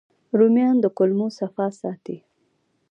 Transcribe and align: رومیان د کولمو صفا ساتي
رومیان 0.39 0.75
د 0.81 0.85
کولمو 0.97 1.27
صفا 1.39 1.65
ساتي 1.81 2.17